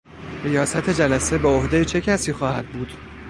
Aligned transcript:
ریاست 0.43 0.89
جلسه 0.89 1.37
به 1.37 1.47
عهده 1.47 1.85
چه 1.85 2.01
کسی 2.01 2.33
خواهد 2.33 2.65
بود؟ 2.67 2.93